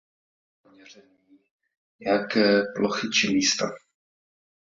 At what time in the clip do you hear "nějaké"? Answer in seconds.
1.99-2.61